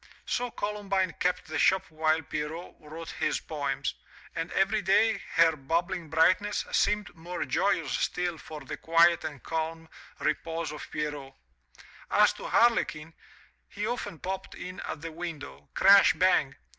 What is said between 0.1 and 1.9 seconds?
So Columbine kept the shop